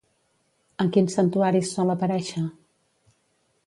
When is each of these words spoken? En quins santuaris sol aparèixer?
En 0.85 0.89
quins 0.95 1.19
santuaris 1.19 1.77
sol 1.77 1.97
aparèixer? 1.97 2.47